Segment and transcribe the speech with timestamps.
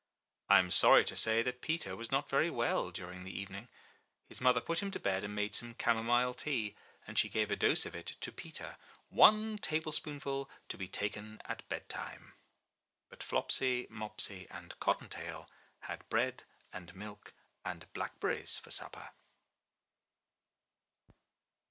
[0.49, 3.67] I am sorry to say that Peter was not very well during the evening.
[4.27, 7.55] His mother put him to bed and made some camomile tea; and she gave a
[7.55, 8.77] dose of it to Peter!
[9.13, 12.33] ''One table spoonful to be taken at bed time!'*
[13.09, 15.47] But Flopsy, Mopsy and Cottontail
[15.81, 19.11] had bread and milk and blackberries for supper.